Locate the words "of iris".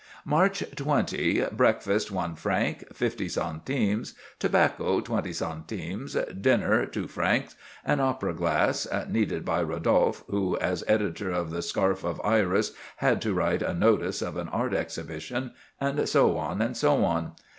12.03-12.71